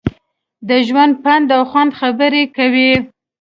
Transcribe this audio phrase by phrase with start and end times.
[0.67, 2.91] د ژوند، پند او خوند خبرې کوي.